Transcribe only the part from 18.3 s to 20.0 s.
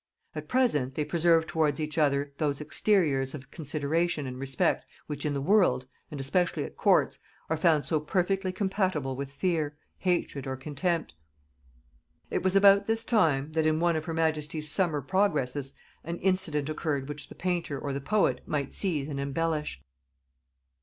might seize and embellish.